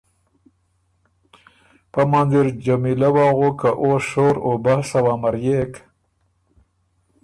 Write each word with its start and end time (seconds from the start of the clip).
پۀ 1.91 2.01
منځ 2.11 2.31
اِر 2.39 2.47
جمیلۀ 2.65 3.09
وغُک 3.15 3.55
که 3.59 3.69
او 3.81 3.89
شور 4.07 4.35
او 4.45 4.51
بحث 4.65 4.89
وه 5.03 5.11
امريېک 5.15 5.73